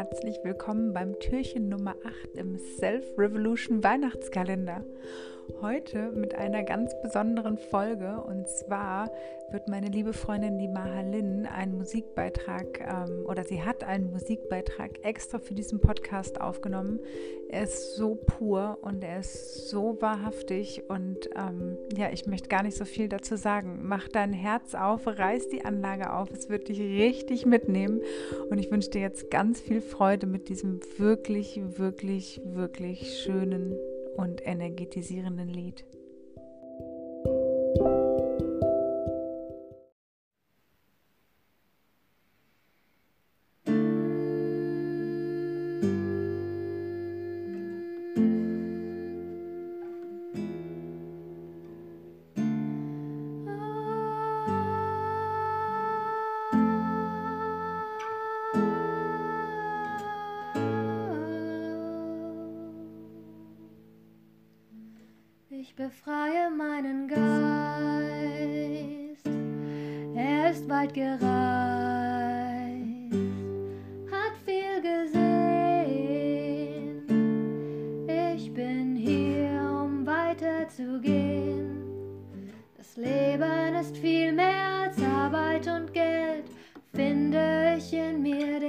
herzlich 0.00 0.38
willkommen 0.44 0.94
beim 0.94 1.18
Türchen 1.18 1.68
Nummer 1.68 1.94
8 2.04 2.38
im 2.38 2.56
Self 2.56 3.04
Revolution 3.18 3.84
Weihnachtskalender. 3.84 4.82
Heute 5.60 6.10
mit 6.12 6.34
einer 6.34 6.62
ganz 6.62 6.92
besonderen 7.02 7.58
Folge 7.58 8.22
und 8.26 8.48
zwar 8.48 9.10
wird 9.50 9.68
meine 9.68 9.88
liebe 9.88 10.12
Freundin, 10.12 10.58
die 10.58 10.68
Mahalin, 10.68 11.46
einen 11.46 11.76
Musikbeitrag 11.76 12.80
ähm, 12.80 13.26
oder 13.26 13.44
sie 13.44 13.62
hat 13.62 13.84
einen 13.84 14.10
Musikbeitrag 14.10 15.04
extra 15.04 15.38
für 15.38 15.54
diesen 15.54 15.80
Podcast 15.80 16.40
aufgenommen. 16.40 17.00
Er 17.48 17.64
ist 17.64 17.96
so 17.96 18.14
pur 18.14 18.78
und 18.82 19.02
er 19.02 19.20
ist 19.20 19.68
so 19.68 20.00
wahrhaftig 20.00 20.84
und 20.88 21.28
ähm, 21.36 21.76
ja, 21.96 22.10
ich 22.12 22.26
möchte 22.26 22.48
gar 22.48 22.62
nicht 22.62 22.76
so 22.76 22.84
viel 22.84 23.08
dazu 23.08 23.36
sagen. 23.36 23.80
Mach 23.82 24.08
dein 24.08 24.32
Herz 24.32 24.74
auf, 24.74 25.06
reiß 25.06 25.48
die 25.48 25.64
Anlage 25.64 26.12
auf, 26.12 26.30
es 26.30 26.48
wird 26.48 26.68
dich 26.68 26.80
richtig 26.80 27.44
mitnehmen 27.46 28.00
und 28.50 28.58
ich 28.58 28.70
wünsche 28.70 28.90
dir 28.90 29.00
jetzt 29.00 29.30
ganz 29.30 29.60
viel 29.60 29.80
Freude 29.80 30.26
mit 30.26 30.48
diesem 30.48 30.80
wirklich, 30.98 31.60
wirklich, 31.78 32.40
wirklich 32.44 33.18
schönen 33.18 33.76
und 34.20 34.46
energetisierenden 34.46 35.48
Lied. 35.48 35.86
Ich 65.52 65.74
befreie 65.74 66.48
meinen 66.48 67.08
Geist, 67.08 67.26
er 70.14 70.52
ist 70.52 70.68
weit 70.68 70.94
gereist, 70.94 71.20
hat 74.12 74.36
viel 74.44 74.80
gesehen. 74.80 75.18
Ich 78.36 78.54
bin 78.54 78.94
hier, 78.94 79.50
um 79.82 80.06
weiterzugehen. 80.06 81.82
Das 82.76 82.96
Leben 82.96 83.74
ist 83.74 83.96
viel 83.96 84.30
mehr 84.32 84.84
als 84.84 85.02
Arbeit 85.02 85.66
und 85.66 85.92
Geld. 85.92 86.44
Finde 86.94 87.74
ich 87.76 87.92
in 87.92 88.22
mir 88.22 88.59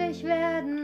wirklich 0.00 0.24
werden 0.24 0.79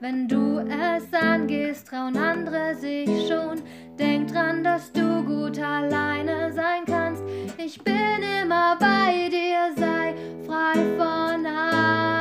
Wenn 0.00 0.28
du 0.28 0.58
es 0.60 1.12
angehst, 1.12 1.88
trauen 1.88 2.16
andere 2.16 2.74
sich 2.74 3.08
schon. 3.28 3.62
Denk 3.98 4.28
dran, 4.28 4.62
dass 4.62 4.92
du 4.92 5.22
gut 5.24 5.58
alleine 5.58 6.52
sein 6.52 6.84
kannst. 6.86 7.22
Ich 7.56 7.82
bin 7.82 8.22
immer 8.42 8.76
bei 8.78 9.28
dir, 9.30 9.72
sei 9.76 10.14
frei 10.46 10.74
von 10.96 11.46
Angst. 11.46 12.15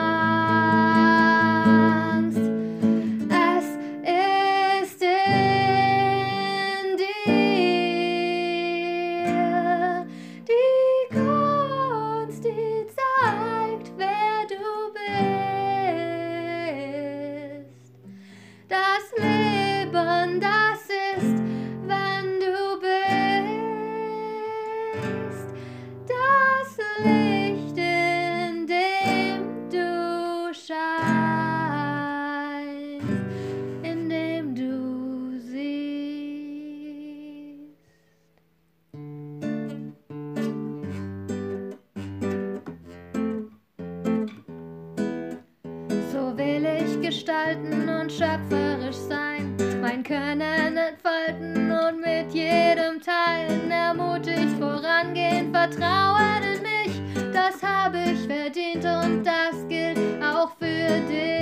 Gestalten 47.05 47.87
und 47.87 48.11
schöpferisch 48.11 48.95
sein, 48.95 49.55
mein 49.79 50.01
Können 50.01 50.75
entfalten 50.75 51.71
und 51.71 52.01
mit 52.01 52.33
jedem 52.33 52.99
Teilen 52.99 53.69
ermutigt 53.69 54.57
vorangehen, 54.59 55.53
Vertrauen 55.53 56.41
in 56.41 56.61
mich, 56.63 57.01
das 57.31 57.61
habe 57.61 57.99
ich 58.11 58.25
verdient 58.25 58.85
und 58.85 59.23
das 59.23 59.67
gilt 59.69 59.99
auch 60.23 60.49
für 60.57 60.99
dich. 61.07 61.34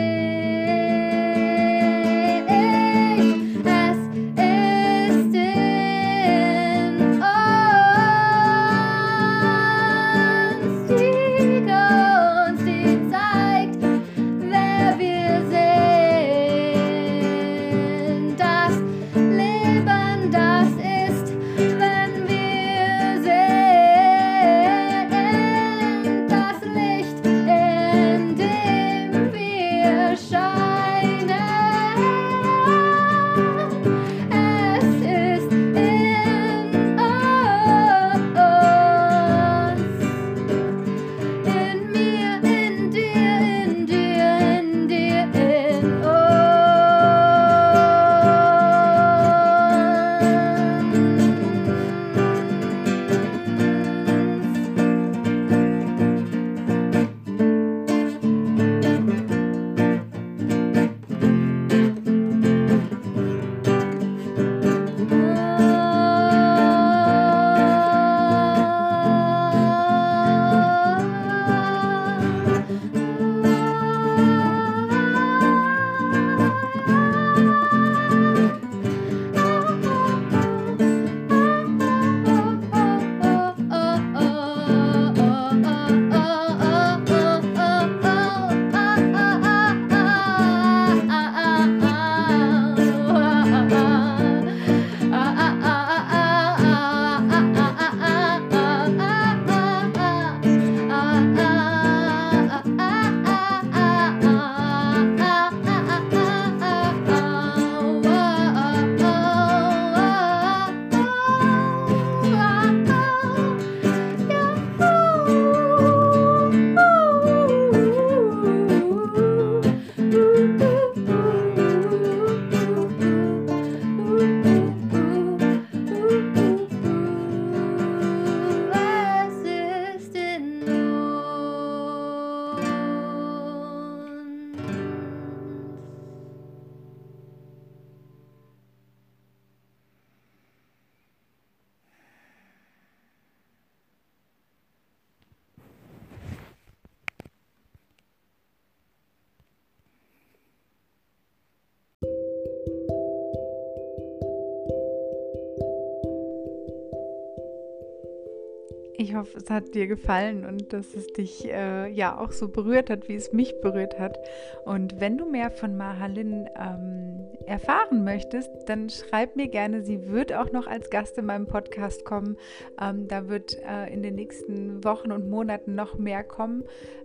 Ich 159.03 159.15
hoffe, 159.15 159.37
es 159.37 159.49
hat 159.49 159.75
dir 159.75 159.87
gefallen 159.87 160.45
und 160.45 160.71
dass 160.71 160.95
es 160.95 161.07
dich 161.07 161.51
äh, 161.51 161.89
ja 161.89 162.17
auch 162.17 162.31
so 162.31 162.47
berührt 162.47 162.89
hat, 162.89 163.09
wie 163.09 163.15
es 163.15 163.33
mich 163.33 163.59
berührt 163.59 163.99
hat. 163.99 164.17
Und 164.63 165.01
wenn 165.01 165.17
du 165.17 165.25
mehr 165.25 165.51
von 165.51 165.75
Mahalin 165.75 166.47
ähm, 166.57 167.27
erfahren 167.45 168.05
möchtest, 168.05 168.49
dann 168.67 168.89
schreib 168.89 169.35
mir 169.35 169.49
gerne. 169.49 169.81
Sie 169.81 170.07
wird 170.07 170.31
auch 170.31 170.53
noch 170.53 170.67
als 170.67 170.89
Gast 170.89 171.17
in 171.17 171.25
meinem 171.25 171.47
Podcast 171.47 172.05
kommen. 172.05 172.37
Ähm, 172.79 173.09
da 173.09 173.27
wird 173.27 173.57
äh, 173.69 173.93
in 173.93 174.03
den 174.03 174.15
nächsten 174.15 174.81
Wochen 174.85 175.11
und 175.11 175.29
Monaten 175.29 175.75
noch 175.75 175.97
mehr 175.97 176.23
kommen. 176.23 176.63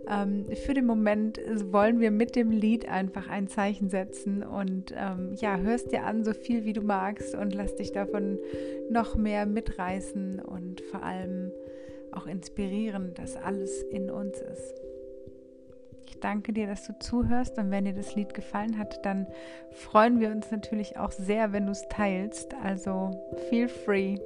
Ähm, 0.09 0.45
für 0.65 0.73
den 0.73 0.85
Moment 0.85 1.37
wollen 1.73 1.99
wir 1.99 2.11
mit 2.11 2.37
dem 2.37 2.49
Lied 2.49 2.87
einfach 2.87 3.27
ein 3.27 3.49
Zeichen 3.49 3.89
setzen 3.89 4.41
und 4.41 4.93
ähm, 4.97 5.33
ja, 5.35 5.57
hörst 5.57 5.91
dir 5.91 6.05
an, 6.05 6.23
so 6.23 6.31
viel 6.31 6.63
wie 6.63 6.73
du 6.73 6.81
magst 6.81 7.35
und 7.35 7.53
lass 7.53 7.75
dich 7.75 7.91
davon 7.91 8.39
noch 8.89 9.17
mehr 9.17 9.45
mitreißen 9.45 10.39
und 10.39 10.79
vor 10.79 11.03
allem 11.03 11.51
auch 12.13 12.27
inspirieren, 12.27 13.13
dass 13.13 13.35
alles 13.35 13.83
in 13.83 14.09
uns 14.09 14.39
ist. 14.39 14.81
Ich 16.07 16.19
danke 16.19 16.53
dir, 16.53 16.67
dass 16.67 16.85
du 16.85 16.97
zuhörst 16.99 17.57
und 17.57 17.71
wenn 17.71 17.85
dir 17.85 17.93
das 17.93 18.15
Lied 18.15 18.33
gefallen 18.33 18.77
hat, 18.77 19.05
dann 19.05 19.27
freuen 19.71 20.19
wir 20.19 20.29
uns 20.31 20.51
natürlich 20.51 20.97
auch 20.97 21.11
sehr, 21.11 21.53
wenn 21.53 21.65
du 21.65 21.71
es 21.71 21.87
teilst. 21.87 22.53
Also 22.55 23.11
feel 23.49 23.67
free. 23.67 24.17